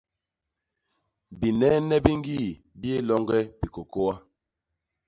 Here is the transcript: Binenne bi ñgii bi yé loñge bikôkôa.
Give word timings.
Binenne 1.39 1.95
bi 2.03 2.11
ñgii 2.19 2.47
bi 2.79 2.87
yé 2.91 2.97
loñge 3.07 3.39
bikôkôa. 3.59 4.13